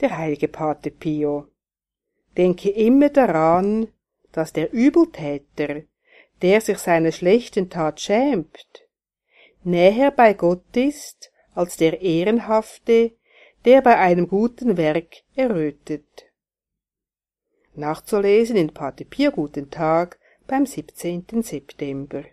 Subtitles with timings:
[0.00, 1.48] der heilige Pate Pio.
[2.36, 3.88] Denke immer daran,
[4.32, 5.82] dass der Übeltäter,
[6.40, 8.88] der sich seiner schlechten Tat schämt,
[9.62, 13.12] näher bei Gott ist als der Ehrenhafte,
[13.64, 16.26] der bei einem guten Werk errötet.
[17.74, 21.42] Nachzulesen in Pate Pio Guten Tag beim 17.
[21.42, 22.24] September.